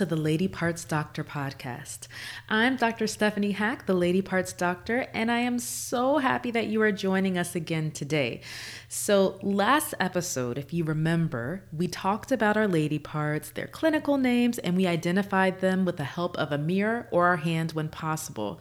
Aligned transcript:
to 0.00 0.06
the 0.06 0.16
Lady 0.16 0.48
Parts 0.48 0.82
Doctor 0.82 1.22
podcast. 1.22 2.08
I'm 2.48 2.76
Dr. 2.76 3.06
Stephanie 3.06 3.50
Hack, 3.50 3.84
the 3.84 3.92
Lady 3.92 4.22
Parts 4.22 4.54
Doctor, 4.54 5.06
and 5.12 5.30
I 5.30 5.40
am 5.40 5.58
so 5.58 6.16
happy 6.16 6.50
that 6.52 6.68
you 6.68 6.80
are 6.80 6.90
joining 6.90 7.36
us 7.36 7.54
again 7.54 7.90
today. 7.90 8.40
So, 8.88 9.38
last 9.42 9.92
episode, 10.00 10.56
if 10.56 10.72
you 10.72 10.84
remember, 10.84 11.64
we 11.70 11.86
talked 11.86 12.32
about 12.32 12.56
our 12.56 12.66
lady 12.66 12.98
parts, 12.98 13.50
their 13.50 13.66
clinical 13.66 14.16
names, 14.16 14.56
and 14.58 14.74
we 14.74 14.86
identified 14.86 15.60
them 15.60 15.84
with 15.84 15.98
the 15.98 16.04
help 16.04 16.34
of 16.38 16.50
a 16.50 16.56
mirror 16.56 17.06
or 17.10 17.26
our 17.26 17.36
hand 17.36 17.72
when 17.72 17.90
possible. 17.90 18.58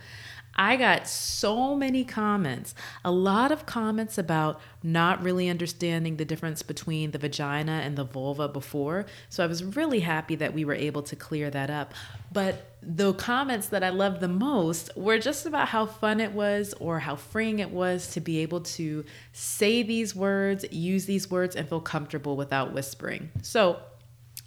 I 0.59 0.75
got 0.75 1.07
so 1.07 1.73
many 1.73 2.03
comments, 2.03 2.75
a 3.05 3.11
lot 3.11 3.53
of 3.53 3.65
comments 3.65 4.17
about 4.17 4.59
not 4.83 5.23
really 5.23 5.47
understanding 5.47 6.17
the 6.17 6.25
difference 6.25 6.63
between 6.63 7.11
the 7.11 7.17
vagina 7.17 7.79
and 7.85 7.95
the 7.95 8.03
vulva 8.03 8.49
before. 8.49 9.05
So 9.29 9.41
I 9.41 9.47
was 9.47 9.63
really 9.63 10.01
happy 10.01 10.35
that 10.35 10.53
we 10.53 10.65
were 10.65 10.73
able 10.73 11.01
to 11.03 11.15
clear 11.15 11.49
that 11.49 11.69
up. 11.69 11.93
But 12.33 12.75
the 12.83 13.13
comments 13.13 13.69
that 13.69 13.85
I 13.85 13.89
loved 13.89 14.19
the 14.19 14.27
most 14.27 14.89
were 14.97 15.17
just 15.17 15.45
about 15.45 15.69
how 15.69 15.85
fun 15.85 16.19
it 16.19 16.33
was 16.33 16.73
or 16.81 16.99
how 16.99 17.15
freeing 17.15 17.59
it 17.59 17.71
was 17.71 18.11
to 18.11 18.19
be 18.19 18.39
able 18.39 18.59
to 18.61 19.05
say 19.31 19.81
these 19.81 20.13
words, 20.13 20.65
use 20.71 21.05
these 21.05 21.31
words, 21.31 21.55
and 21.55 21.69
feel 21.69 21.79
comfortable 21.79 22.35
without 22.35 22.73
whispering. 22.73 23.31
So 23.43 23.79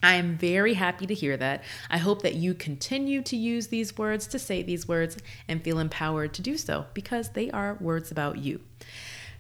I 0.03 0.15
am 0.15 0.37
very 0.37 0.75
happy 0.75 1.07
to 1.07 1.15
hear 1.15 1.37
that. 1.37 1.63
I 1.89 1.99
hope 1.99 2.23
that 2.23 2.35
you 2.35 2.55
continue 2.55 3.23
to 3.23 3.37
use 3.37 3.69
these 3.69 3.97
words, 3.97 4.27
to 4.29 4.39
say 4.39 4.63
these 4.63 4.89
words, 4.89 5.17
and 5.47 5.63
feel 5.63 5.79
empowered 5.79 6.35
to 6.35 6.43
do 6.43 6.57
so 6.57 6.87
because 6.93 7.31
they 7.31 7.51
are 7.51 7.79
words 7.81 8.11
about 8.11 8.39
you. 8.39 8.61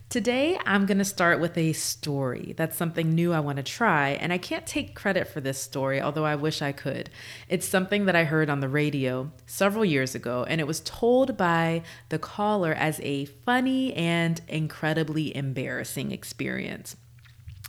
Today, 0.08 0.58
I'm 0.66 0.84
going 0.84 0.98
to 0.98 1.06
start 1.06 1.40
with 1.40 1.56
a 1.56 1.72
story. 1.72 2.52
That's 2.54 2.76
something 2.76 3.14
new 3.14 3.32
I 3.32 3.40
want 3.40 3.56
to 3.56 3.62
try, 3.62 4.10
and 4.10 4.30
I 4.30 4.36
can't 4.36 4.66
take 4.66 4.94
credit 4.94 5.26
for 5.26 5.40
this 5.40 5.58
story, 5.58 6.02
although 6.02 6.26
I 6.26 6.36
wish 6.36 6.60
I 6.60 6.70
could. 6.70 7.08
It's 7.48 7.66
something 7.66 8.04
that 8.04 8.14
I 8.14 8.24
heard 8.24 8.50
on 8.50 8.60
the 8.60 8.68
radio 8.68 9.32
several 9.46 9.86
years 9.86 10.14
ago, 10.14 10.44
and 10.46 10.60
it 10.60 10.66
was 10.66 10.80
told 10.80 11.38
by 11.38 11.82
the 12.10 12.18
caller 12.18 12.74
as 12.74 13.00
a 13.00 13.24
funny 13.24 13.94
and 13.94 14.38
incredibly 14.48 15.34
embarrassing 15.34 16.12
experience. 16.12 16.94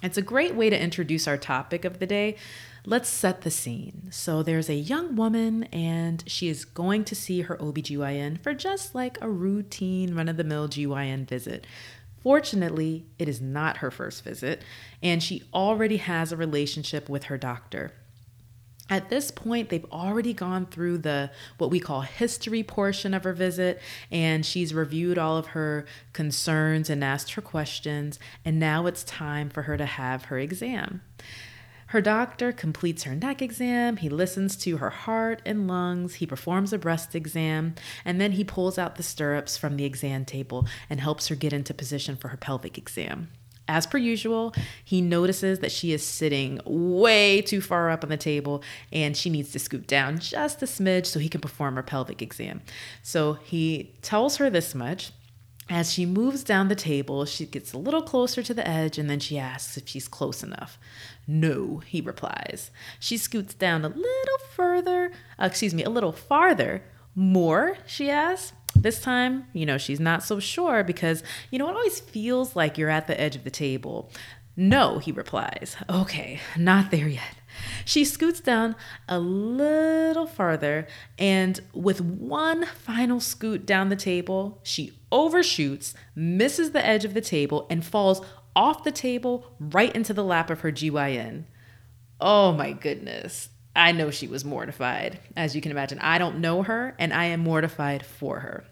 It's 0.02 0.18
a 0.18 0.22
great 0.22 0.54
way 0.54 0.70
to 0.70 0.78
introduce 0.78 1.30
our 1.30 1.38
topic 1.38 1.86
of 1.86 2.00
the 2.00 2.06
day, 2.06 2.36
Let's 2.86 3.08
set 3.08 3.42
the 3.42 3.52
scene. 3.52 4.10
So 4.12 4.44
there's 4.44 4.70
a 4.70 4.76
young 4.76 5.16
woman 5.16 5.64
and 5.66 6.22
she 6.28 6.50
is 6.50 6.66
going 6.66 7.06
to 7.06 7.16
see 7.16 7.42
her 7.42 7.56
OBGYN 7.56 8.42
for 8.44 8.54
just 8.54 8.94
like 8.94 9.18
a 9.22 9.30
routine 9.30 10.16
run 10.16 10.28
of 10.28 10.36
the 10.36 10.44
mill 10.44 10.68
GYN 10.68 11.26
visit. 11.26 11.66
Fortunately, 12.22 13.06
it 13.20 13.30
is 13.30 13.42
not 13.42 13.78
her 13.78 13.92
first 13.92 14.24
visit, 14.24 14.62
and 15.02 15.22
she 15.22 15.44
already 15.54 15.98
has 15.98 16.32
a 16.32 16.38
relationship 16.38 17.10
with 17.10 17.26
her 17.26 17.38
doctor. 17.38 17.92
At 18.90 19.10
this 19.10 19.30
point, 19.30 19.70
they've 19.70 19.86
already 19.92 20.34
gone 20.34 20.66
through 20.66 21.00
the 21.00 21.32
what 21.58 21.70
we 21.70 21.82
call 21.82 22.02
history 22.02 22.64
portion 22.64 23.14
of 23.14 23.26
her 23.26 23.34
visit, 23.34 23.82
and 24.10 24.46
she's 24.46 24.74
reviewed 24.74 25.18
all 25.18 25.38
of 25.38 25.48
her 25.48 25.86
concerns 26.14 26.90
and 26.90 27.04
asked 27.04 27.34
her 27.34 27.42
questions, 27.42 28.20
and 28.46 28.58
now 28.58 28.86
it's 28.86 29.04
time 29.04 29.50
for 29.50 29.64
her 29.64 29.76
to 29.76 29.86
have 29.86 30.26
her 30.26 30.40
exam. 30.40 31.02
Her 31.94 32.02
doctor 32.02 32.52
completes 32.52 33.04
her 33.04 33.14
neck 33.14 33.40
exam, 33.40 33.98
he 33.98 34.10
listens 34.10 34.56
to 34.56 34.78
her 34.78 34.90
heart 34.90 35.44
and 35.46 35.68
lungs, 35.68 36.16
he 36.16 36.26
performs 36.26 36.74
a 36.74 36.80
breast 36.80 37.14
exam, 37.14 37.76
and 38.04 38.20
then 38.20 38.32
he 38.32 38.44
pulls 38.44 38.80
out 38.80 38.96
the 38.96 39.04
stirrups 39.04 39.58
from 39.58 39.78
the 39.78 39.86
exam 39.86 40.26
table 40.26 40.66
and 40.90 41.00
helps 41.00 41.28
her 41.28 41.36
get 41.36 41.54
into 41.54 41.72
position 41.72 42.16
for 42.16 42.30
her 42.30 42.38
pelvic 42.38 42.80
exam. 42.80 43.30
As 43.68 43.86
per 43.86 44.00
usual, 44.00 44.56
he 44.84 45.02
notices 45.02 45.60
that 45.60 45.72
she 45.72 45.94
is 45.94 46.04
sitting 46.04 46.60
way 46.66 47.44
too 47.44 47.62
far 47.62 47.92
up 47.92 48.04
on 48.04 48.10
the 48.10 48.18
table 48.18 48.64
and 48.92 49.16
she 49.16 49.30
needs 49.30 49.52
to 49.52 49.60
scoop 49.60 49.86
down 49.86 50.18
just 50.18 50.64
a 50.64 50.66
smidge 50.66 51.06
so 51.06 51.20
he 51.20 51.30
can 51.30 51.42
perform 51.42 51.76
her 51.76 51.84
pelvic 51.84 52.24
exam. 52.24 52.64
So 53.04 53.34
he 53.34 53.96
tells 54.02 54.38
her 54.38 54.50
this 54.50 54.74
much 54.74 55.12
as 55.70 55.92
she 55.92 56.06
moves 56.06 56.44
down 56.44 56.68
the 56.68 56.76
table, 56.76 57.26
she 57.26 57.46
gets 57.46 57.74
a 57.74 57.78
little 57.78 58.02
closer 58.02 58.44
to 58.44 58.54
the 58.54 58.68
edge 58.68 58.98
and 58.98 59.10
then 59.10 59.20
she 59.20 59.38
asks 59.38 59.78
if 59.78 59.88
she's 59.88 60.08
close 60.08 60.44
enough. 60.44 60.78
No, 61.26 61.78
he 61.86 62.02
replies. 62.02 62.70
She 63.00 63.18
scoots 63.18 63.54
down 63.54 63.86
a 63.86 63.90
little 63.90 64.38
further, 64.52 65.12
uh, 65.40 65.46
excuse 65.46 65.74
me, 65.74 65.84
a 65.84 65.90
little 65.90 66.12
farther. 66.12 66.84
More, 67.16 67.78
she 67.86 68.10
asks. 68.10 68.54
This 68.76 69.00
time, 69.00 69.46
you 69.54 69.68
know, 69.68 69.78
she's 69.78 70.00
not 70.00 70.24
so 70.24 70.40
sure 70.40 70.84
because, 70.84 71.24
you 71.52 71.60
know, 71.60 71.70
it 71.70 71.76
always 71.76 72.00
feels 72.00 72.56
like 72.56 72.78
you're 72.78 72.90
at 72.90 73.06
the 73.06 73.20
edge 73.22 73.36
of 73.36 73.44
the 73.44 73.52
table. 73.52 74.12
No, 74.58 74.98
he 74.98 75.12
replies. 75.12 75.76
Okay, 75.90 76.40
not 76.58 76.92
there 76.92 77.08
yet. 77.08 77.36
She 77.86 78.06
scoots 78.06 78.40
down 78.40 78.76
a 79.08 79.20
little 79.20 80.26
farther, 80.26 80.88
and 81.18 81.60
with 81.74 82.02
one 82.02 82.66
final 82.66 83.20
scoot 83.20 83.66
down 83.66 83.90
the 83.90 83.96
table, 83.96 84.60
she 84.64 84.98
overshoots, 85.12 85.94
misses 86.16 86.72
the 86.72 86.86
edge 86.86 87.06
of 87.06 87.14
the 87.14 87.22
table, 87.22 87.68
and 87.70 87.86
falls 87.86 88.26
off 88.56 88.84
the 88.84 88.92
table 88.92 89.56
right 89.60 89.94
into 89.96 90.14
the 90.14 90.24
lap 90.24 90.50
of 90.50 90.62
her 90.62 90.72
GYN. 90.72 91.46
Oh 92.20 92.54
my 92.54 92.72
goodness. 92.72 93.50
I 93.76 93.92
know 93.92 94.12
she 94.12 94.28
was 94.28 94.46
mortified. 94.46 95.20
As 95.36 95.56
you 95.56 95.62
can 95.62 95.72
imagine, 95.72 95.98
I 96.00 96.20
don't 96.20 96.40
know 96.40 96.64
her, 96.64 96.96
and 97.00 97.12
I 97.12 97.26
am 97.26 97.40
mortified 97.40 98.06
for 98.06 98.40
her. 98.42 98.66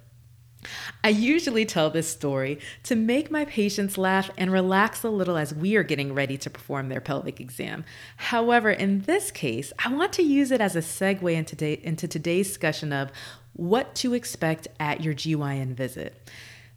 I 1.03 1.09
usually 1.09 1.65
tell 1.65 1.89
this 1.89 2.07
story 2.07 2.59
to 2.83 2.95
make 2.95 3.31
my 3.31 3.45
patients 3.45 3.97
laugh 3.97 4.29
and 4.37 4.51
relax 4.51 5.03
a 5.03 5.09
little 5.09 5.37
as 5.37 5.53
we 5.53 5.75
are 5.75 5.83
getting 5.83 6.13
ready 6.13 6.37
to 6.37 6.49
perform 6.49 6.89
their 6.89 7.01
pelvic 7.01 7.39
exam. 7.39 7.83
However, 8.17 8.69
in 8.69 9.01
this 9.01 9.31
case, 9.31 9.73
I 9.83 9.91
want 9.93 10.13
to 10.13 10.23
use 10.23 10.51
it 10.51 10.61
as 10.61 10.75
a 10.75 10.79
segue 10.79 11.33
into, 11.33 11.55
today, 11.55 11.79
into 11.83 12.07
today's 12.07 12.47
discussion 12.47 12.93
of 12.93 13.11
what 13.53 13.95
to 13.95 14.13
expect 14.13 14.67
at 14.79 15.01
your 15.01 15.13
GYN 15.13 15.73
visit. 15.73 16.29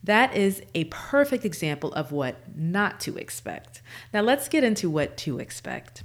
That 0.03 0.35
is 0.35 0.61
a 0.75 0.83
perfect 0.85 1.45
example 1.45 1.91
of 1.93 2.11
what 2.11 2.55
not 2.55 2.99
to 3.01 3.17
expect. 3.17 3.81
Now, 4.13 4.21
let's 4.21 4.47
get 4.47 4.63
into 4.63 4.89
what 4.89 5.17
to 5.17 5.39
expect. 5.39 6.03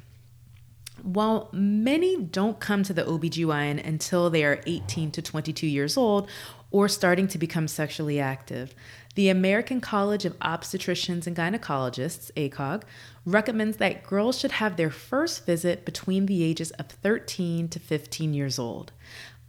While 1.03 1.49
many 1.53 2.17
don't 2.17 2.61
come 2.61 2.83
to 2.83 2.93
the 2.93 3.05
OBGYN 3.05 3.87
until 3.87 4.31
they 4.31 4.45
are 4.45 4.61
18 4.67 5.11
to 5.13 5.23
22 5.23 5.67
years 5.67 5.97
old 5.97 6.29
or 6.71 6.89
starting 6.89 7.29
to 7.29 7.39
become 7.39 7.69
sexually 7.69 8.21
active. 8.21 8.75
The 9.17 9.29
American 9.29 9.81
College 9.81 10.25
of 10.25 10.39
Obstetricians 10.39 11.27
and 11.27 11.37
Gynecologists, 11.37 12.31
ACOG, 12.37 12.83
recommends 13.27 13.79
that 13.79 14.05
girls 14.05 14.39
should 14.39 14.53
have 14.53 14.77
their 14.77 14.91
first 14.91 15.45
visit 15.45 15.85
between 15.85 16.27
the 16.27 16.45
ages 16.45 16.71
of 16.73 16.87
13 16.87 17.69
to 17.69 17.79
15 17.81 18.35
years 18.35 18.59
old. 18.59 18.93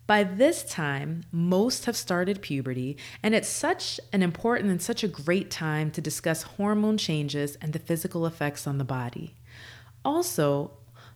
By 0.08 0.24
this 0.24 0.64
time, 0.64 1.24
most 1.32 1.86
have 1.86 1.96
started 1.96 2.42
puberty, 2.42 2.98
and 3.24 3.34
it's 3.34 3.48
such 3.48 4.00
an 4.12 4.24
important 4.24 4.70
and 4.70 4.82
such 4.82 5.04
a 5.04 5.08
great 5.08 5.50
time 5.50 5.92
to 5.92 6.02
discuss 6.02 6.44
hormone 6.44 6.98
changes 6.98 7.56
and 7.62 7.72
the 7.72 7.80
physical 7.80 8.26
effects 8.26 8.68
on 8.68 8.78
the 8.78 8.84
body. 8.84 9.36
Also, 10.04 10.72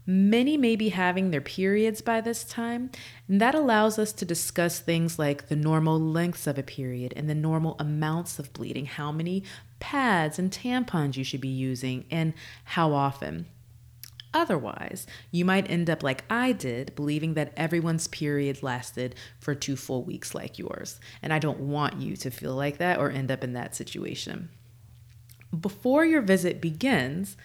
Many 0.08 0.56
may 0.56 0.76
be 0.76 0.90
having 0.90 1.32
their 1.32 1.42
periods 1.42 2.02
by 2.02 2.22
this 2.22 2.44
time, 2.44 2.92
and 3.28 3.42
that 3.42 3.56
allows 3.56 3.98
us 3.98 4.14
to 4.14 4.26
discuss 4.26 4.80
things 4.80 5.18
like 5.18 5.48
the 5.48 5.56
normal 5.56 6.00
lengths 6.00 6.46
of 6.46 6.60
a 6.60 6.64
period 6.64 7.12
and 7.16 7.28
the 7.28 7.34
normal 7.34 7.76
amounts 7.80 8.38
of 8.38 8.54
bleeding, 8.54 8.86
how 8.86 9.12
many 9.12 9.44
pads 9.80 10.38
and 10.38 10.52
tampons 10.52 11.18
you 11.18 11.24
should 11.24 11.42
be 11.42 11.48
using, 11.48 12.06
and 12.12 12.34
how 12.66 12.94
often. 12.94 13.48
Otherwise, 14.32 15.08
you 15.32 15.46
might 15.46 15.72
end 15.72 15.90
up 15.90 16.04
like 16.04 16.26
I 16.30 16.52
did, 16.52 16.94
believing 16.96 17.34
that 17.36 17.54
everyone's 17.56 18.08
period 18.08 18.62
lasted 18.62 19.16
for 19.40 19.56
two 19.56 19.78
full 19.78 20.04
weeks 20.04 20.36
like 20.36 20.60
yours. 20.60 21.00
And 21.22 21.32
I 21.32 21.40
don't 21.40 21.62
want 21.62 22.02
you 22.02 22.18
to 22.18 22.30
feel 22.30 22.54
like 22.54 22.78
that 22.78 23.00
or 23.00 23.10
end 23.10 23.32
up 23.32 23.46
in 23.46 23.54
that 23.54 23.76
situation. 23.76 24.50
Before 25.58 26.04
your 26.04 26.22
visit 26.22 26.60
begins, 26.60 27.38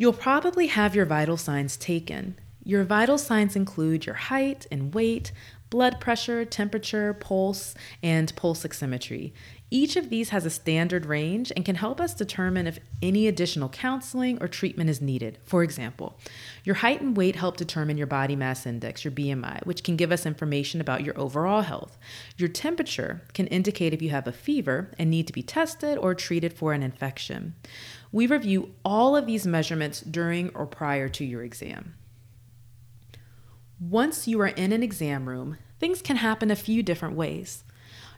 You'll 0.00 0.12
probably 0.12 0.68
have 0.68 0.94
your 0.94 1.06
vital 1.06 1.36
signs 1.36 1.76
taken. 1.76 2.38
Your 2.62 2.84
vital 2.84 3.18
signs 3.18 3.56
include 3.56 4.06
your 4.06 4.14
height 4.14 4.64
and 4.70 4.94
weight, 4.94 5.32
blood 5.70 5.98
pressure, 5.98 6.44
temperature, 6.44 7.12
pulse, 7.14 7.74
and 8.00 8.32
pulse 8.36 8.62
oximetry. 8.62 9.32
Each 9.70 9.96
of 9.96 10.08
these 10.08 10.30
has 10.30 10.46
a 10.46 10.50
standard 10.50 11.04
range 11.04 11.52
and 11.54 11.64
can 11.64 11.74
help 11.74 12.00
us 12.00 12.14
determine 12.14 12.66
if 12.66 12.78
any 13.02 13.26
additional 13.26 13.68
counseling 13.68 14.42
or 14.42 14.48
treatment 14.48 14.88
is 14.88 15.02
needed. 15.02 15.38
For 15.44 15.62
example, 15.62 16.18
your 16.64 16.76
height 16.76 17.02
and 17.02 17.14
weight 17.14 17.36
help 17.36 17.58
determine 17.58 17.98
your 17.98 18.06
body 18.06 18.34
mass 18.34 18.64
index, 18.64 19.04
your 19.04 19.12
BMI, 19.12 19.66
which 19.66 19.84
can 19.84 19.96
give 19.96 20.10
us 20.10 20.24
information 20.24 20.80
about 20.80 21.04
your 21.04 21.18
overall 21.18 21.60
health. 21.60 21.98
Your 22.38 22.48
temperature 22.48 23.22
can 23.34 23.46
indicate 23.48 23.92
if 23.92 24.00
you 24.00 24.08
have 24.08 24.26
a 24.26 24.32
fever 24.32 24.90
and 24.98 25.10
need 25.10 25.26
to 25.26 25.34
be 25.34 25.42
tested 25.42 25.98
or 25.98 26.14
treated 26.14 26.54
for 26.54 26.72
an 26.72 26.82
infection. 26.82 27.54
We 28.10 28.26
review 28.26 28.74
all 28.86 29.16
of 29.16 29.26
these 29.26 29.46
measurements 29.46 30.00
during 30.00 30.48
or 30.54 30.64
prior 30.64 31.10
to 31.10 31.24
your 31.26 31.42
exam. 31.42 31.94
Once 33.78 34.26
you 34.26 34.40
are 34.40 34.48
in 34.48 34.72
an 34.72 34.82
exam 34.82 35.28
room, 35.28 35.58
things 35.78 36.00
can 36.00 36.16
happen 36.16 36.50
a 36.50 36.56
few 36.56 36.82
different 36.82 37.14
ways. 37.14 37.64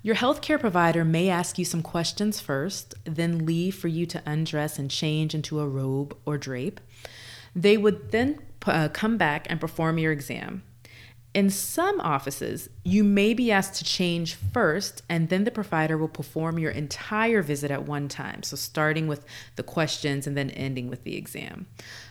Your 0.03 0.17
healthcare 0.17 0.59
provider 0.59 1.05
may 1.05 1.29
ask 1.29 1.59
you 1.59 1.65
some 1.65 1.83
questions 1.83 2.41
first, 2.41 2.95
then 3.05 3.45
leave 3.45 3.75
for 3.75 3.89
you 3.89 4.07
to 4.07 4.23
undress 4.25 4.79
and 4.79 4.91
change 4.91 5.35
into 5.35 5.61
a 5.61 5.69
robe 5.69 6.17
or 6.25 6.39
drape. 6.39 6.81
They 7.55 7.77
would 7.77 8.11
then 8.11 8.41
uh, 8.67 8.89
come 8.93 9.19
back 9.19 9.47
and 9.51 9.61
perform 9.61 9.99
your 9.99 10.13
exam. 10.13 10.63
In 11.33 11.49
some 11.51 12.01
offices, 12.01 12.71
you 12.83 13.05
may 13.05 13.35
be 13.35 13.53
asked 13.53 13.75
to 13.77 13.85
change 13.85 14.35
first, 14.35 15.03
and 15.09 15.29
then 15.29 15.45
the 15.45 15.53
provider 15.53 15.97
will 15.97 16.09
perform 16.09 16.59
your 16.59 16.73
entire 16.73 17.41
visit 17.41 17.71
at 17.71 17.85
one 17.87 18.09
time. 18.09 18.43
So, 18.43 18.57
starting 18.57 19.07
with 19.07 19.25
the 19.55 19.63
questions 19.63 20.27
and 20.27 20.37
then 20.37 20.51
ending 20.51 20.89
with 20.89 21.05
the 21.05 21.17
exam. 21.17 21.67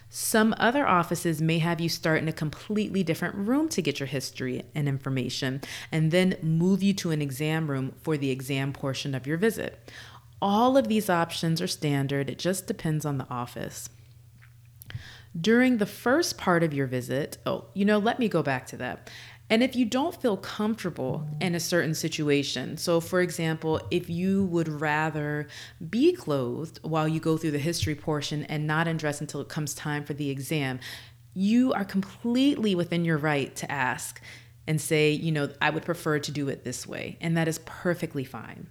Some 0.10 0.56
other 0.58 0.88
offices 0.88 1.40
may 1.40 1.60
have 1.60 1.80
you 1.80 1.88
start 1.88 2.22
in 2.22 2.28
a 2.28 2.34
completely 2.34 3.04
different 3.04 3.36
room 3.36 3.70
to 3.70 3.82
get 3.82 4.00
your 4.00 4.08
history 4.08 4.64
and 4.74 4.88
information, 4.88 5.62
and 5.92 6.12
then 6.12 6.36
move 6.42 6.82
you 6.82 6.94
to 6.96 7.12
an 7.12 7.22
exam 7.22 7.70
room 7.70 7.94
for 8.02 8.18
the 8.18 8.32
exam 8.32 8.74
portion 8.74 9.14
of 9.14 9.28
your 9.28 9.38
visit. 9.38 9.92
All 10.42 10.78
of 10.78 10.88
these 10.88 11.10
options 11.10 11.62
are 11.62 11.68
standard, 11.68 12.30
it 12.30 12.40
just 12.40 12.66
depends 12.66 13.06
on 13.06 13.20
the 13.20 13.30
office. 13.30 13.90
During 15.40 15.78
the 15.78 15.86
first 15.86 16.40
part 16.40 16.64
of 16.64 16.74
your 16.74 16.88
visit, 16.88 17.38
oh, 17.46 17.66
you 17.76 17.86
know, 17.86 18.00
let 18.00 18.18
me 18.18 18.28
go 18.28 18.42
back 18.42 18.66
to 18.68 18.78
that. 18.78 19.12
And 19.50 19.64
if 19.64 19.76
you 19.76 19.86
don't 19.86 20.20
feel 20.22 20.38
comfortable 20.38 21.28
in 21.42 21.56
a 21.56 21.60
certain 21.60 21.96
situation, 21.96 22.78
so 22.78 23.00
for 23.00 23.20
example, 23.20 23.82
if 23.90 24.10
you 24.10 24.46
would 24.46 24.68
rather 24.68 25.48
be 25.90 26.14
clothed 26.14 26.80
while 26.84 27.08
you 27.08 27.20
go 27.20 27.36
through 27.36 27.52
the 27.52 27.60
history 27.60 27.96
portion 27.96 28.44
and 28.44 28.68
not 28.68 28.88
undress 28.88 29.22
until 29.22 29.42
it 29.42 29.50
comes 29.50 29.74
time 29.74 30.04
for 30.04 30.14
the 30.14 30.30
exam, 30.30 30.80
you 31.34 31.74
are 31.74 31.86
completely 31.86 32.76
within 32.76 33.04
your 33.04 33.18
right 33.18 33.56
to 33.56 33.72
ask 33.72 34.22
and 34.68 34.80
say, 34.80 35.10
you 35.10 35.32
know, 35.32 35.50
I 35.60 35.72
would 35.72 35.84
prefer 35.84 36.20
to 36.20 36.32
do 36.32 36.48
it 36.48 36.64
this 36.64 36.86
way. 36.86 37.18
And 37.20 37.36
that 37.36 37.48
is 37.48 37.60
perfectly 37.66 38.24
fine. 38.24 38.68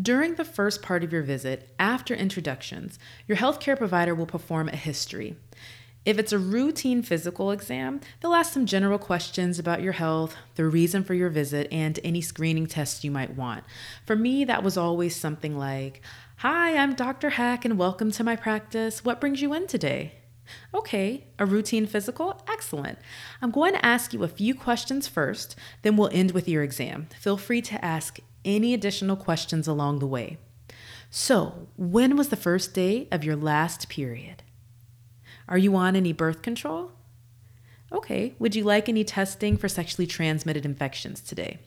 During 0.00 0.34
the 0.34 0.44
first 0.44 0.82
part 0.82 1.04
of 1.04 1.12
your 1.12 1.22
visit, 1.22 1.74
after 1.78 2.14
introductions, 2.14 2.98
your 3.26 3.36
healthcare 3.36 3.76
provider 3.76 4.14
will 4.14 4.26
perform 4.26 4.68
a 4.68 4.76
history. 4.76 5.36
If 6.04 6.18
it's 6.18 6.32
a 6.32 6.38
routine 6.38 7.02
physical 7.02 7.52
exam, 7.52 8.00
they'll 8.20 8.34
ask 8.34 8.52
some 8.52 8.66
general 8.66 8.98
questions 8.98 9.60
about 9.60 9.82
your 9.82 9.92
health, 9.92 10.34
the 10.56 10.64
reason 10.64 11.04
for 11.04 11.14
your 11.14 11.28
visit, 11.28 11.68
and 11.70 12.00
any 12.02 12.20
screening 12.20 12.66
tests 12.66 13.04
you 13.04 13.12
might 13.12 13.36
want. 13.36 13.62
For 14.04 14.16
me, 14.16 14.44
that 14.44 14.64
was 14.64 14.76
always 14.76 15.14
something 15.14 15.56
like 15.56 16.02
Hi, 16.38 16.76
I'm 16.76 16.94
Dr. 16.94 17.30
Hack 17.30 17.64
and 17.64 17.78
welcome 17.78 18.10
to 18.10 18.24
my 18.24 18.34
practice. 18.34 19.04
What 19.04 19.20
brings 19.20 19.40
you 19.42 19.54
in 19.54 19.68
today? 19.68 20.14
Okay, 20.74 21.28
a 21.38 21.46
routine 21.46 21.86
physical? 21.86 22.42
Excellent. 22.48 22.98
I'm 23.40 23.52
going 23.52 23.74
to 23.74 23.86
ask 23.86 24.12
you 24.12 24.24
a 24.24 24.28
few 24.28 24.56
questions 24.56 25.06
first, 25.06 25.54
then 25.82 25.96
we'll 25.96 26.10
end 26.12 26.32
with 26.32 26.48
your 26.48 26.64
exam. 26.64 27.06
Feel 27.20 27.36
free 27.36 27.62
to 27.62 27.84
ask 27.84 28.18
any 28.44 28.74
additional 28.74 29.14
questions 29.14 29.68
along 29.68 30.00
the 30.00 30.08
way. 30.08 30.38
So, 31.10 31.68
when 31.76 32.16
was 32.16 32.30
the 32.30 32.36
first 32.36 32.74
day 32.74 33.06
of 33.12 33.22
your 33.22 33.36
last 33.36 33.88
period? 33.88 34.42
Are 35.52 35.58
you 35.58 35.76
on 35.76 35.96
any 35.96 36.14
birth 36.14 36.40
control? 36.40 36.92
Okay, 37.92 38.34
would 38.38 38.54
you 38.54 38.64
like 38.64 38.88
any 38.88 39.04
testing 39.04 39.58
for 39.58 39.68
sexually 39.68 40.06
transmitted 40.06 40.64
infections 40.64 41.20
today? 41.20 41.58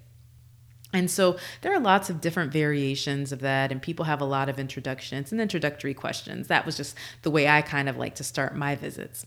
And 0.91 1.11
so 1.11 1.37
there 1.61 1.71
are 1.71 1.79
lots 1.79 2.09
of 2.09 2.19
different 2.19 2.51
variations 2.51 3.31
of 3.31 3.41
that, 3.41 3.71
and 3.71 3.79
people 3.79 4.05
have 4.05 4.21
a 4.21 4.25
lot 4.25 4.49
of 4.49 4.57
introductions 4.57 5.31
and 5.31 5.39
introductory 5.39 5.93
questions. 5.93 6.47
That 6.47 6.65
was 6.65 6.77
just 6.77 6.97
the 7.21 7.29
way 7.29 7.47
I 7.47 7.61
kind 7.61 7.87
of 7.87 7.95
like 7.95 8.15
to 8.15 8.23
start 8.23 8.55
my 8.55 8.73
visits. 8.73 9.23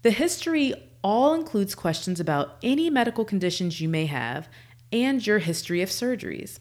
The 0.00 0.10
history 0.10 0.72
all 1.04 1.34
includes 1.34 1.74
questions 1.74 2.18
about 2.18 2.56
any 2.62 2.88
medical 2.88 3.26
conditions 3.26 3.78
you 3.78 3.90
may 3.90 4.06
have 4.06 4.48
and 4.92 5.26
your 5.26 5.38
history 5.38 5.82
of 5.82 5.88
surgeries. 5.88 6.58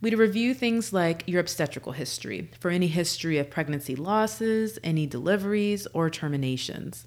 We'd 0.00 0.18
review 0.18 0.54
things 0.54 0.92
like 0.92 1.24
your 1.26 1.40
obstetrical 1.40 1.92
history 1.92 2.50
for 2.58 2.70
any 2.70 2.86
history 2.86 3.38
of 3.38 3.50
pregnancy 3.50 3.96
losses, 3.96 4.78
any 4.84 5.06
deliveries, 5.06 5.86
or 5.92 6.10
terminations. 6.10 7.06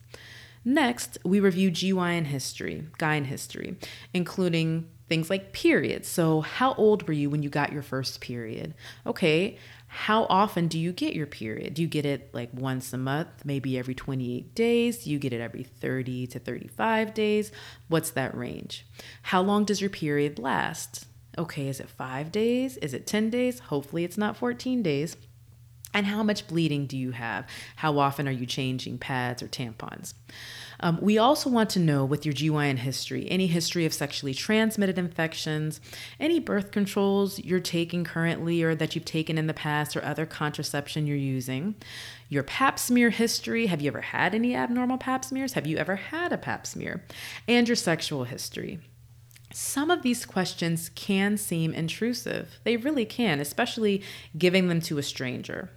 Next, 0.63 1.17
we 1.23 1.39
review 1.39 1.71
GYN 1.71 2.25
history, 2.25 2.87
GYN 2.99 3.25
history, 3.25 3.77
including 4.13 4.87
things 5.11 5.29
like 5.29 5.51
periods. 5.51 6.07
So, 6.07 6.39
how 6.39 6.73
old 6.75 7.05
were 7.05 7.13
you 7.13 7.29
when 7.29 7.43
you 7.43 7.49
got 7.49 7.73
your 7.73 7.81
first 7.81 8.21
period? 8.21 8.73
Okay, 9.05 9.57
how 9.87 10.23
often 10.29 10.69
do 10.69 10.79
you 10.79 10.93
get 10.93 11.13
your 11.13 11.27
period? 11.27 11.73
Do 11.73 11.81
you 11.81 11.87
get 11.89 12.05
it 12.05 12.33
like 12.33 12.49
once 12.53 12.93
a 12.93 12.97
month, 12.97 13.27
maybe 13.43 13.77
every 13.77 13.93
28 13.93 14.55
days? 14.55 15.03
Do 15.03 15.09
you 15.09 15.19
get 15.19 15.33
it 15.33 15.41
every 15.41 15.63
30 15.63 16.27
to 16.27 16.39
35 16.39 17.13
days? 17.13 17.51
What's 17.89 18.11
that 18.11 18.37
range? 18.37 18.85
How 19.23 19.41
long 19.41 19.65
does 19.65 19.81
your 19.81 19.89
period 19.89 20.39
last? 20.39 21.07
Okay, 21.37 21.67
is 21.67 21.81
it 21.81 21.89
five 21.89 22.31
days? 22.31 22.77
Is 22.77 22.93
it 22.93 23.05
10 23.05 23.29
days? 23.29 23.59
Hopefully, 23.59 24.05
it's 24.05 24.17
not 24.17 24.37
14 24.37 24.81
days. 24.81 25.17
And 25.93 26.05
how 26.05 26.23
much 26.23 26.47
bleeding 26.47 26.85
do 26.85 26.97
you 26.97 27.11
have? 27.11 27.45
How 27.77 27.99
often 27.99 28.27
are 28.27 28.31
you 28.31 28.45
changing 28.45 28.97
pads 28.97 29.43
or 29.43 29.47
tampons? 29.47 30.13
Um, 30.79 30.97
we 31.01 31.17
also 31.17 31.49
want 31.49 31.69
to 31.71 31.79
know 31.79 32.05
with 32.05 32.25
your 32.25 32.33
GYN 32.33 32.77
history, 32.77 33.29
any 33.29 33.47
history 33.47 33.85
of 33.85 33.93
sexually 33.93 34.33
transmitted 34.33 34.97
infections, 34.97 35.79
any 36.19 36.39
birth 36.39 36.71
controls 36.71 37.39
you're 37.39 37.59
taking 37.59 38.03
currently 38.03 38.63
or 38.63 38.73
that 38.73 38.95
you've 38.95 39.05
taken 39.05 39.37
in 39.37 39.47
the 39.47 39.53
past, 39.53 39.95
or 39.95 40.03
other 40.03 40.25
contraception 40.25 41.05
you're 41.05 41.17
using, 41.17 41.75
your 42.29 42.43
pap 42.43 42.79
smear 42.79 43.11
history. 43.11 43.67
Have 43.67 43.81
you 43.81 43.89
ever 43.89 44.01
had 44.01 44.33
any 44.33 44.55
abnormal 44.55 44.97
pap 44.97 45.23
smears? 45.23 45.53
Have 45.53 45.67
you 45.67 45.77
ever 45.77 45.97
had 45.97 46.33
a 46.33 46.37
pap 46.37 46.65
smear? 46.65 47.03
And 47.47 47.67
your 47.67 47.75
sexual 47.75 48.23
history. 48.23 48.79
Some 49.53 49.91
of 49.91 50.01
these 50.01 50.25
questions 50.25 50.89
can 50.95 51.37
seem 51.37 51.73
intrusive. 51.73 52.59
They 52.63 52.77
really 52.77 53.05
can, 53.05 53.39
especially 53.39 54.01
giving 54.37 54.69
them 54.69 54.79
to 54.81 54.97
a 54.97 55.03
stranger. 55.03 55.69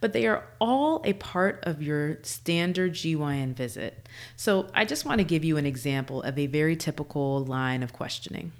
But 0.00 0.12
they 0.12 0.26
are 0.26 0.44
all 0.60 1.00
a 1.04 1.12
part 1.14 1.60
of 1.64 1.82
your 1.82 2.18
standard 2.22 2.92
GYN 2.92 3.54
visit. 3.54 4.08
So 4.36 4.68
I 4.74 4.84
just 4.84 5.04
want 5.04 5.18
to 5.18 5.24
give 5.24 5.44
you 5.44 5.56
an 5.56 5.66
example 5.66 6.22
of 6.22 6.38
a 6.38 6.46
very 6.46 6.76
typical 6.76 7.44
line 7.44 7.82
of 7.82 7.92
questioning. 7.92 8.52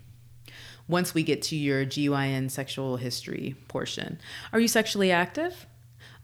Once 0.88 1.14
we 1.14 1.22
get 1.22 1.42
to 1.42 1.56
your 1.56 1.84
GYN 1.84 2.50
sexual 2.50 2.96
history 2.96 3.54
portion, 3.68 4.18
are 4.52 4.60
you 4.60 4.68
sexually 4.68 5.12
active? 5.12 5.66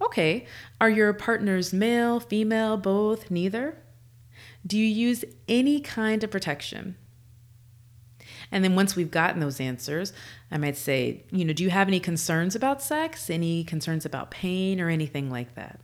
Okay. 0.00 0.46
Are 0.80 0.90
your 0.90 1.12
partners 1.12 1.72
male, 1.72 2.20
female, 2.20 2.76
both, 2.76 3.30
neither? 3.30 3.78
Do 4.66 4.76
you 4.76 4.86
use 4.86 5.24
any 5.48 5.80
kind 5.80 6.24
of 6.24 6.30
protection? 6.30 6.96
And 8.50 8.62
then 8.64 8.74
once 8.74 8.96
we've 8.96 9.10
gotten 9.10 9.40
those 9.40 9.60
answers, 9.60 10.12
I 10.50 10.58
might 10.58 10.76
say, 10.76 11.24
you 11.30 11.44
know, 11.44 11.52
do 11.52 11.62
you 11.62 11.70
have 11.70 11.88
any 11.88 12.00
concerns 12.00 12.54
about 12.54 12.82
sex? 12.82 13.28
Any 13.30 13.64
concerns 13.64 14.04
about 14.04 14.30
pain 14.30 14.80
or 14.80 14.88
anything 14.88 15.30
like 15.30 15.54
that? 15.54 15.80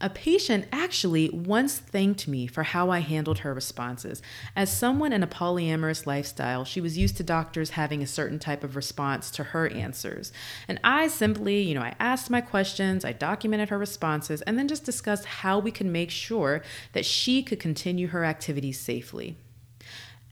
A 0.00 0.08
patient 0.08 0.66
actually 0.70 1.28
once 1.30 1.78
thanked 1.78 2.28
me 2.28 2.46
for 2.46 2.62
how 2.62 2.88
I 2.88 3.00
handled 3.00 3.40
her 3.40 3.52
responses. 3.52 4.22
As 4.54 4.72
someone 4.72 5.12
in 5.12 5.24
a 5.24 5.26
polyamorous 5.26 6.06
lifestyle, 6.06 6.64
she 6.64 6.80
was 6.80 6.96
used 6.96 7.16
to 7.16 7.24
doctors 7.24 7.70
having 7.70 8.00
a 8.00 8.06
certain 8.06 8.38
type 8.38 8.62
of 8.62 8.76
response 8.76 9.28
to 9.32 9.42
her 9.42 9.68
answers. 9.68 10.32
And 10.68 10.78
I 10.84 11.08
simply, 11.08 11.62
you 11.62 11.74
know, 11.74 11.82
I 11.82 11.96
asked 11.98 12.30
my 12.30 12.40
questions, 12.40 13.04
I 13.04 13.12
documented 13.12 13.70
her 13.70 13.78
responses, 13.78 14.40
and 14.42 14.56
then 14.56 14.68
just 14.68 14.84
discussed 14.84 15.24
how 15.24 15.58
we 15.58 15.72
could 15.72 15.86
make 15.86 16.12
sure 16.12 16.62
that 16.92 17.04
she 17.04 17.42
could 17.42 17.58
continue 17.58 18.08
her 18.08 18.24
activities 18.24 18.78
safely. 18.78 19.36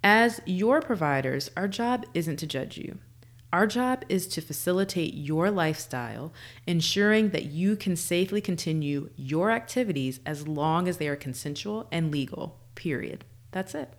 As 0.08 0.40
your 0.46 0.80
providers, 0.80 1.50
our 1.56 1.66
job 1.66 2.06
isn't 2.14 2.36
to 2.36 2.46
judge 2.46 2.78
you. 2.78 2.98
Our 3.52 3.66
job 3.66 4.04
is 4.08 4.28
to 4.28 4.40
facilitate 4.40 5.14
your 5.14 5.50
lifestyle, 5.50 6.32
ensuring 6.64 7.30
that 7.30 7.46
you 7.46 7.74
can 7.74 7.96
safely 7.96 8.40
continue 8.40 9.10
your 9.16 9.50
activities 9.50 10.20
as 10.24 10.46
long 10.46 10.86
as 10.86 10.98
they 10.98 11.08
are 11.08 11.16
consensual 11.16 11.88
and 11.90 12.12
legal, 12.12 12.60
period. 12.76 13.24
That's 13.50 13.74
it. 13.74 13.92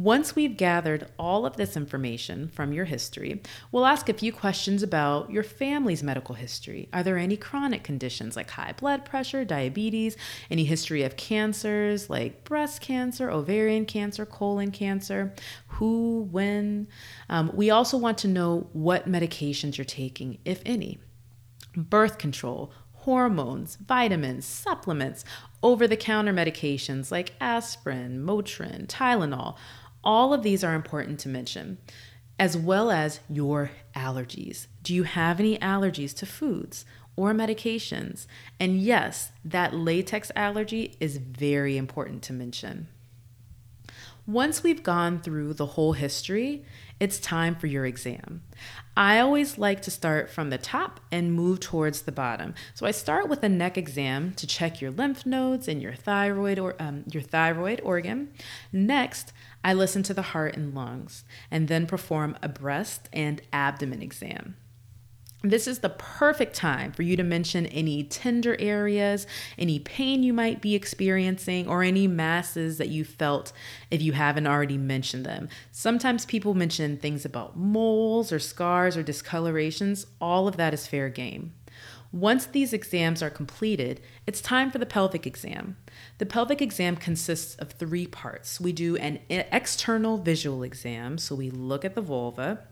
Once 0.00 0.34
we've 0.34 0.56
gathered 0.56 1.06
all 1.18 1.44
of 1.44 1.58
this 1.58 1.76
information 1.76 2.48
from 2.48 2.72
your 2.72 2.86
history, 2.86 3.42
we'll 3.70 3.84
ask 3.84 4.08
a 4.08 4.14
few 4.14 4.32
questions 4.32 4.82
about 4.82 5.30
your 5.30 5.42
family's 5.42 6.02
medical 6.02 6.34
history. 6.34 6.88
Are 6.90 7.02
there 7.02 7.18
any 7.18 7.36
chronic 7.36 7.84
conditions 7.84 8.34
like 8.34 8.48
high 8.48 8.72
blood 8.72 9.04
pressure, 9.04 9.44
diabetes, 9.44 10.16
any 10.50 10.64
history 10.64 11.02
of 11.02 11.18
cancers 11.18 12.08
like 12.08 12.44
breast 12.44 12.80
cancer, 12.80 13.30
ovarian 13.30 13.84
cancer, 13.84 14.24
colon 14.24 14.70
cancer? 14.70 15.34
Who, 15.66 16.26
when? 16.30 16.88
Um, 17.28 17.50
we 17.52 17.68
also 17.68 17.98
want 17.98 18.16
to 18.18 18.28
know 18.28 18.70
what 18.72 19.06
medications 19.06 19.76
you're 19.76 19.84
taking, 19.84 20.38
if 20.46 20.62
any. 20.64 20.98
Birth 21.76 22.16
control, 22.16 22.72
hormones, 22.92 23.76
vitamins, 23.76 24.46
supplements, 24.46 25.26
over 25.62 25.86
the 25.86 25.96
counter 25.96 26.32
medications 26.32 27.10
like 27.10 27.34
aspirin, 27.38 28.24
Motrin, 28.24 28.86
Tylenol. 28.86 29.58
All 30.02 30.32
of 30.32 30.42
these 30.42 30.64
are 30.64 30.74
important 30.74 31.20
to 31.20 31.28
mention, 31.28 31.78
as 32.38 32.56
well 32.56 32.90
as 32.90 33.20
your 33.28 33.70
allergies. 33.94 34.66
Do 34.82 34.94
you 34.94 35.02
have 35.02 35.40
any 35.40 35.58
allergies 35.58 36.16
to 36.16 36.26
foods 36.26 36.84
or 37.16 37.34
medications? 37.34 38.26
And 38.58 38.80
yes, 38.80 39.32
that 39.44 39.74
latex 39.74 40.32
allergy 40.34 40.96
is 41.00 41.18
very 41.18 41.76
important 41.76 42.22
to 42.24 42.32
mention. 42.32 42.88
Once 44.26 44.62
we've 44.62 44.82
gone 44.82 45.20
through 45.20 45.52
the 45.52 45.66
whole 45.66 45.92
history, 45.92 46.64
it's 47.00 47.18
time 47.18 47.54
for 47.54 47.66
your 47.66 47.86
exam. 47.86 48.42
I 48.96 49.18
always 49.18 49.56
like 49.56 49.80
to 49.82 49.90
start 49.90 50.28
from 50.28 50.50
the 50.50 50.58
top 50.58 51.00
and 51.10 51.32
move 51.32 51.60
towards 51.60 52.02
the 52.02 52.12
bottom. 52.12 52.54
So 52.74 52.84
I 52.84 52.90
start 52.90 53.28
with 53.28 53.42
a 53.42 53.48
neck 53.48 53.78
exam 53.78 54.34
to 54.34 54.46
check 54.46 54.82
your 54.82 54.90
lymph 54.90 55.24
nodes 55.24 55.66
and 55.66 55.80
your 55.80 55.94
thyroid 55.94 56.58
or 56.58 56.76
um, 56.78 57.04
your 57.10 57.22
thyroid 57.22 57.80
organ. 57.82 58.32
Next, 58.70 59.32
I 59.64 59.72
listen 59.72 60.02
to 60.04 60.14
the 60.14 60.22
heart 60.22 60.56
and 60.56 60.74
lungs, 60.74 61.24
and 61.50 61.68
then 61.68 61.86
perform 61.86 62.36
a 62.42 62.48
breast 62.48 63.08
and 63.12 63.40
abdomen 63.52 64.02
exam. 64.02 64.56
This 65.42 65.66
is 65.66 65.78
the 65.78 65.88
perfect 65.88 66.54
time 66.54 66.92
for 66.92 67.02
you 67.02 67.16
to 67.16 67.22
mention 67.22 67.64
any 67.66 68.04
tender 68.04 68.56
areas, 68.58 69.26
any 69.56 69.78
pain 69.78 70.22
you 70.22 70.34
might 70.34 70.60
be 70.60 70.74
experiencing, 70.74 71.66
or 71.66 71.82
any 71.82 72.06
masses 72.06 72.76
that 72.76 72.90
you 72.90 73.04
felt 73.04 73.50
if 73.90 74.02
you 74.02 74.12
haven't 74.12 74.46
already 74.46 74.76
mentioned 74.76 75.24
them. 75.24 75.48
Sometimes 75.72 76.26
people 76.26 76.52
mention 76.52 76.98
things 76.98 77.24
about 77.24 77.56
moles 77.56 78.32
or 78.32 78.38
scars 78.38 78.98
or 78.98 79.02
discolorations. 79.02 80.04
All 80.20 80.46
of 80.46 80.58
that 80.58 80.74
is 80.74 80.86
fair 80.86 81.08
game. 81.08 81.54
Once 82.12 82.44
these 82.46 82.72
exams 82.72 83.22
are 83.22 83.30
completed, 83.30 84.00
it's 84.26 84.42
time 84.42 84.70
for 84.70 84.78
the 84.78 84.84
pelvic 84.84 85.26
exam. 85.26 85.76
The 86.18 86.26
pelvic 86.26 86.60
exam 86.60 86.96
consists 86.96 87.54
of 87.54 87.70
three 87.70 88.06
parts. 88.06 88.60
We 88.60 88.72
do 88.72 88.96
an 88.96 89.20
external 89.30 90.18
visual 90.18 90.64
exam, 90.64 91.16
so 91.18 91.34
we 91.34 91.50
look 91.50 91.84
at 91.84 91.94
the 91.94 92.02
vulva. 92.02 92.66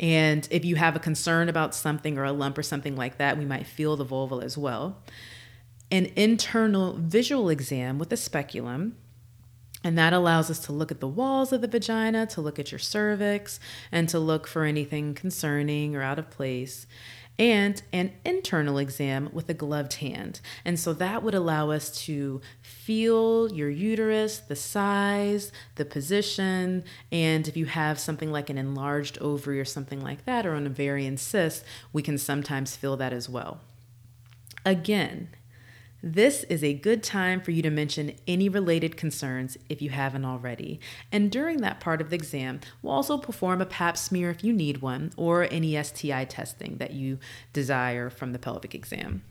And 0.00 0.46
if 0.50 0.64
you 0.64 0.76
have 0.76 0.96
a 0.96 1.00
concern 1.00 1.48
about 1.48 1.74
something 1.74 2.18
or 2.18 2.24
a 2.24 2.32
lump 2.32 2.58
or 2.58 2.62
something 2.62 2.96
like 2.96 3.18
that, 3.18 3.38
we 3.38 3.44
might 3.44 3.66
feel 3.66 3.96
the 3.96 4.04
vulva 4.04 4.36
as 4.36 4.58
well. 4.58 5.02
An 5.90 6.10
internal 6.16 6.94
visual 6.94 7.48
exam 7.48 7.98
with 7.98 8.12
a 8.12 8.16
speculum. 8.16 8.96
And 9.84 9.98
that 9.98 10.14
allows 10.14 10.50
us 10.50 10.60
to 10.60 10.72
look 10.72 10.90
at 10.90 11.00
the 11.00 11.08
walls 11.08 11.52
of 11.52 11.60
the 11.60 11.68
vagina, 11.68 12.26
to 12.28 12.40
look 12.40 12.58
at 12.58 12.72
your 12.72 12.78
cervix, 12.78 13.60
and 13.92 14.08
to 14.08 14.18
look 14.18 14.46
for 14.46 14.64
anything 14.64 15.12
concerning 15.14 15.94
or 15.94 16.02
out 16.02 16.18
of 16.18 16.30
place 16.30 16.86
and 17.38 17.82
an 17.92 18.12
internal 18.24 18.78
exam 18.78 19.28
with 19.32 19.48
a 19.48 19.54
gloved 19.54 19.94
hand. 19.94 20.40
And 20.64 20.78
so 20.78 20.92
that 20.94 21.22
would 21.22 21.34
allow 21.34 21.70
us 21.70 21.90
to 22.04 22.40
feel 22.60 23.52
your 23.52 23.70
uterus, 23.70 24.38
the 24.38 24.56
size, 24.56 25.50
the 25.74 25.84
position, 25.84 26.84
and 27.10 27.48
if 27.48 27.56
you 27.56 27.66
have 27.66 27.98
something 27.98 28.30
like 28.30 28.50
an 28.50 28.58
enlarged 28.58 29.18
ovary 29.18 29.58
or 29.58 29.64
something 29.64 30.00
like 30.00 30.24
that, 30.26 30.46
or 30.46 30.54
an 30.54 30.66
ovarian 30.66 31.16
cyst, 31.16 31.64
we 31.92 32.02
can 32.02 32.18
sometimes 32.18 32.76
feel 32.76 32.96
that 32.96 33.12
as 33.12 33.28
well. 33.28 33.60
Again, 34.64 35.28
this 36.06 36.44
is 36.44 36.62
a 36.62 36.74
good 36.74 37.02
time 37.02 37.40
for 37.40 37.50
you 37.50 37.62
to 37.62 37.70
mention 37.70 38.12
any 38.28 38.50
related 38.50 38.94
concerns 38.94 39.56
if 39.70 39.80
you 39.80 39.88
haven't 39.88 40.26
already. 40.26 40.78
And 41.10 41.32
during 41.32 41.62
that 41.62 41.80
part 41.80 42.02
of 42.02 42.10
the 42.10 42.16
exam, 42.16 42.60
we'll 42.82 42.92
also 42.92 43.16
perform 43.16 43.62
a 43.62 43.66
pap 43.66 43.96
smear 43.96 44.28
if 44.28 44.44
you 44.44 44.52
need 44.52 44.82
one 44.82 45.14
or 45.16 45.48
any 45.50 45.82
STI 45.82 46.26
testing 46.26 46.76
that 46.76 46.92
you 46.92 47.18
desire 47.54 48.10
from 48.10 48.32
the 48.32 48.38
pelvic 48.38 48.74
exam. 48.74 49.22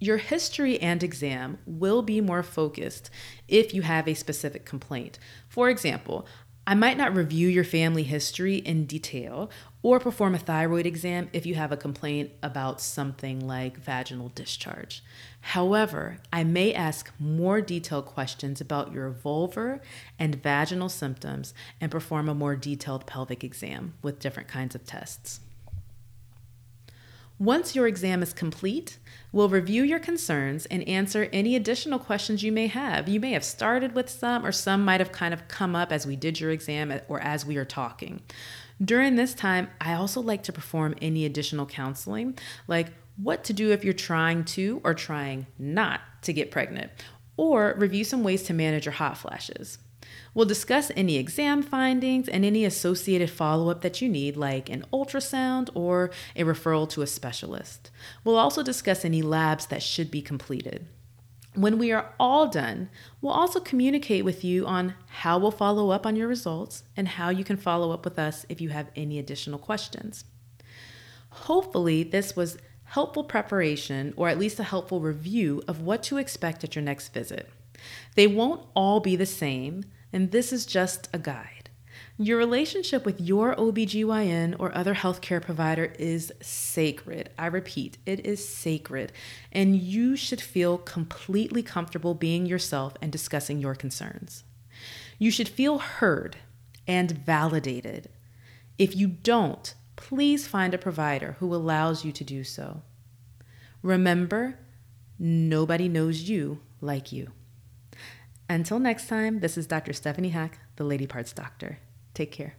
Your 0.00 0.16
history 0.16 0.80
and 0.80 1.02
exam 1.02 1.58
will 1.66 2.00
be 2.00 2.22
more 2.22 2.42
focused 2.42 3.10
if 3.46 3.74
you 3.74 3.82
have 3.82 4.08
a 4.08 4.14
specific 4.14 4.64
complaint. 4.64 5.18
For 5.50 5.68
example, 5.68 6.26
I 6.68 6.74
might 6.74 6.98
not 6.98 7.14
review 7.14 7.46
your 7.46 7.62
family 7.62 8.02
history 8.02 8.56
in 8.56 8.86
detail 8.86 9.50
or 9.84 10.00
perform 10.00 10.34
a 10.34 10.38
thyroid 10.38 10.84
exam 10.84 11.30
if 11.32 11.46
you 11.46 11.54
have 11.54 11.70
a 11.70 11.76
complaint 11.76 12.32
about 12.42 12.80
something 12.80 13.46
like 13.46 13.78
vaginal 13.78 14.32
discharge. 14.34 15.04
However, 15.42 16.18
I 16.32 16.42
may 16.42 16.74
ask 16.74 17.12
more 17.20 17.60
detailed 17.60 18.06
questions 18.06 18.60
about 18.60 18.92
your 18.92 19.12
vulvar 19.12 19.78
and 20.18 20.42
vaginal 20.42 20.88
symptoms 20.88 21.54
and 21.80 21.92
perform 21.92 22.28
a 22.28 22.34
more 22.34 22.56
detailed 22.56 23.06
pelvic 23.06 23.44
exam 23.44 23.94
with 24.02 24.18
different 24.18 24.48
kinds 24.48 24.74
of 24.74 24.84
tests. 24.84 25.38
Once 27.38 27.76
your 27.76 27.86
exam 27.86 28.22
is 28.22 28.32
complete, 28.32 28.98
we'll 29.30 29.50
review 29.50 29.82
your 29.82 29.98
concerns 29.98 30.64
and 30.66 30.88
answer 30.88 31.28
any 31.34 31.54
additional 31.54 31.98
questions 31.98 32.42
you 32.42 32.50
may 32.50 32.66
have. 32.66 33.08
You 33.08 33.20
may 33.20 33.32
have 33.32 33.44
started 33.44 33.94
with 33.94 34.08
some, 34.08 34.44
or 34.46 34.52
some 34.52 34.84
might 34.84 35.00
have 35.00 35.12
kind 35.12 35.34
of 35.34 35.46
come 35.46 35.76
up 35.76 35.92
as 35.92 36.06
we 36.06 36.16
did 36.16 36.40
your 36.40 36.50
exam 36.50 36.90
uh, 36.90 37.00
or 37.08 37.20
as 37.20 37.44
we 37.44 37.58
are 37.58 37.64
talking. 37.66 38.22
During 38.82 39.16
this 39.16 39.34
time, 39.34 39.68
I 39.82 39.92
also 39.92 40.22
like 40.22 40.44
to 40.44 40.52
perform 40.52 40.94
any 41.02 41.26
additional 41.26 41.66
counseling, 41.66 42.38
like 42.68 42.88
what 43.16 43.44
to 43.44 43.52
do 43.52 43.70
if 43.70 43.84
you're 43.84 43.92
trying 43.92 44.44
to 44.44 44.80
or 44.82 44.94
trying 44.94 45.46
not 45.58 46.00
to 46.22 46.32
get 46.32 46.50
pregnant, 46.50 46.90
or 47.36 47.74
review 47.76 48.04
some 48.04 48.22
ways 48.24 48.44
to 48.44 48.54
manage 48.54 48.86
your 48.86 48.92
hot 48.92 49.18
flashes. 49.18 49.78
We'll 50.34 50.46
discuss 50.46 50.90
any 50.96 51.16
exam 51.16 51.62
findings 51.62 52.28
and 52.28 52.44
any 52.44 52.64
associated 52.64 53.30
follow 53.30 53.70
up 53.70 53.82
that 53.82 54.00
you 54.00 54.08
need, 54.08 54.36
like 54.36 54.68
an 54.68 54.84
ultrasound 54.92 55.70
or 55.74 56.10
a 56.34 56.44
referral 56.44 56.88
to 56.90 57.02
a 57.02 57.06
specialist. 57.06 57.90
We'll 58.24 58.36
also 58.36 58.62
discuss 58.62 59.04
any 59.04 59.22
labs 59.22 59.66
that 59.66 59.82
should 59.82 60.10
be 60.10 60.22
completed. 60.22 60.86
When 61.54 61.78
we 61.78 61.90
are 61.90 62.12
all 62.20 62.48
done, 62.48 62.90
we'll 63.22 63.32
also 63.32 63.60
communicate 63.60 64.26
with 64.26 64.44
you 64.44 64.66
on 64.66 64.92
how 65.06 65.38
we'll 65.38 65.50
follow 65.50 65.88
up 65.88 66.04
on 66.04 66.14
your 66.14 66.28
results 66.28 66.82
and 66.96 67.08
how 67.08 67.30
you 67.30 67.44
can 67.44 67.56
follow 67.56 67.92
up 67.92 68.04
with 68.04 68.18
us 68.18 68.44
if 68.50 68.60
you 68.60 68.68
have 68.68 68.90
any 68.94 69.18
additional 69.18 69.58
questions. 69.58 70.26
Hopefully, 71.30 72.02
this 72.02 72.36
was 72.36 72.58
helpful 72.84 73.24
preparation 73.24 74.12
or 74.16 74.28
at 74.28 74.38
least 74.38 74.60
a 74.60 74.64
helpful 74.64 75.00
review 75.00 75.62
of 75.66 75.80
what 75.80 76.02
to 76.02 76.18
expect 76.18 76.62
at 76.62 76.74
your 76.74 76.84
next 76.84 77.12
visit. 77.14 77.48
They 78.14 78.26
won't 78.26 78.66
all 78.74 79.00
be 79.00 79.16
the 79.16 79.26
same, 79.26 79.84
and 80.12 80.30
this 80.30 80.52
is 80.52 80.66
just 80.66 81.08
a 81.12 81.18
guide. 81.18 81.70
Your 82.18 82.38
relationship 82.38 83.04
with 83.04 83.20
your 83.20 83.54
OBGYN 83.56 84.56
or 84.58 84.74
other 84.74 84.94
healthcare 84.94 85.42
provider 85.42 85.92
is 85.98 86.32
sacred. 86.40 87.28
I 87.38 87.46
repeat, 87.46 87.98
it 88.06 88.24
is 88.24 88.46
sacred, 88.46 89.12
and 89.52 89.76
you 89.76 90.16
should 90.16 90.40
feel 90.40 90.78
completely 90.78 91.62
comfortable 91.62 92.14
being 92.14 92.46
yourself 92.46 92.94
and 93.02 93.12
discussing 93.12 93.60
your 93.60 93.74
concerns. 93.74 94.44
You 95.18 95.30
should 95.30 95.48
feel 95.48 95.78
heard 95.78 96.36
and 96.86 97.10
validated. 97.10 98.08
If 98.78 98.96
you 98.96 99.08
don't, 99.08 99.74
please 99.96 100.46
find 100.46 100.72
a 100.72 100.78
provider 100.78 101.36
who 101.38 101.54
allows 101.54 102.02
you 102.02 102.12
to 102.12 102.24
do 102.24 102.44
so. 102.44 102.82
Remember, 103.82 104.58
nobody 105.18 105.88
knows 105.88 106.22
you 106.22 106.60
like 106.80 107.12
you. 107.12 107.32
Until 108.48 108.78
next 108.78 109.08
time, 109.08 109.40
this 109.40 109.58
is 109.58 109.66
Dr. 109.66 109.92
Stephanie 109.92 110.28
Hack, 110.28 110.60
the 110.76 110.84
Lady 110.84 111.06
Parts 111.06 111.32
Doctor. 111.32 111.80
Take 112.14 112.30
care. 112.30 112.54